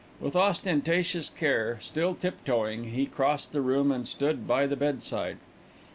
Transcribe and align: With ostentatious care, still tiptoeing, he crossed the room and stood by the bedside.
With 0.19 0.35
ostentatious 0.35 1.29
care, 1.29 1.77
still 1.79 2.15
tiptoeing, 2.15 2.85
he 2.85 3.05
crossed 3.05 3.51
the 3.51 3.61
room 3.61 3.91
and 3.91 4.07
stood 4.07 4.47
by 4.47 4.65
the 4.65 4.75
bedside. 4.75 5.37